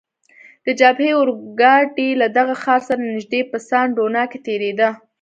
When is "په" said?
3.51-3.57